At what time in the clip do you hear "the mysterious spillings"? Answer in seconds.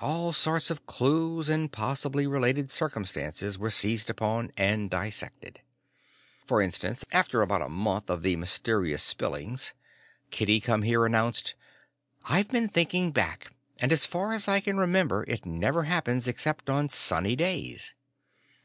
8.22-9.74